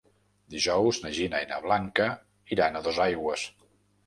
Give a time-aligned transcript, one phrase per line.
[0.53, 2.09] Dijous na Gina i na Blanca
[2.57, 3.47] iran a Dosaigües.